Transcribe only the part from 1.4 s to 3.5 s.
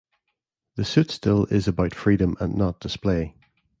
is about freedom and not display.